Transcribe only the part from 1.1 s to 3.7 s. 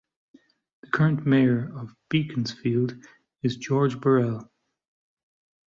mayor of Beaconsfield is